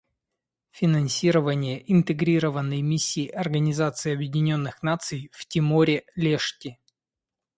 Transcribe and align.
Финансирование 0.71 1.83
Интегрированной 1.93 2.81
миссии 2.81 3.27
Организации 3.27 4.11
Объединенных 4.15 4.81
Наций 4.81 5.29
в 5.31 5.45
Тиморе-Лешти. 5.45 6.79